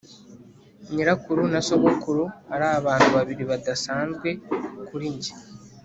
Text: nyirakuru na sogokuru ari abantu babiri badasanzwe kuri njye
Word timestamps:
nyirakuru 0.93 1.41
na 1.51 1.59
sogokuru 1.67 2.23
ari 2.53 2.65
abantu 2.79 3.07
babiri 3.15 3.43
badasanzwe 3.51 4.29
kuri 4.87 5.05
njye 5.15 5.33